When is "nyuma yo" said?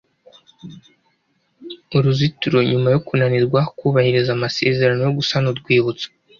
2.69-2.99